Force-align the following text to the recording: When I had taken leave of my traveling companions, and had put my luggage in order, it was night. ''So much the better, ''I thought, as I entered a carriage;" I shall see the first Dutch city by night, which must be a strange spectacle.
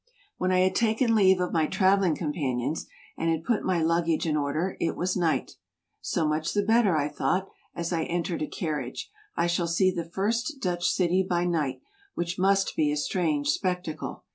When 0.39 0.51
I 0.51 0.61
had 0.61 0.73
taken 0.73 1.13
leave 1.13 1.39
of 1.39 1.53
my 1.53 1.67
traveling 1.67 2.15
companions, 2.15 2.87
and 3.19 3.29
had 3.29 3.43
put 3.43 3.63
my 3.63 3.83
luggage 3.83 4.25
in 4.25 4.35
order, 4.35 4.75
it 4.79 4.95
was 4.95 5.15
night. 5.15 5.57
''So 6.01 6.27
much 6.27 6.53
the 6.53 6.63
better, 6.63 6.97
''I 6.97 7.07
thought, 7.07 7.47
as 7.75 7.93
I 7.93 8.05
entered 8.05 8.41
a 8.41 8.47
carriage;" 8.47 9.11
I 9.37 9.45
shall 9.45 9.67
see 9.67 9.91
the 9.91 10.09
first 10.09 10.59
Dutch 10.59 10.89
city 10.89 11.21
by 11.21 11.45
night, 11.45 11.81
which 12.15 12.39
must 12.39 12.75
be 12.75 12.91
a 12.91 12.97
strange 12.97 13.49
spectacle. 13.49 14.23